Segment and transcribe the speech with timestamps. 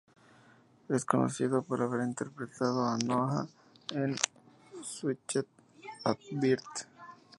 [0.89, 3.47] Es conocido por haber interpretado a Noah
[3.93, 4.15] en
[4.81, 5.45] "Switched
[6.03, 6.87] at Birth".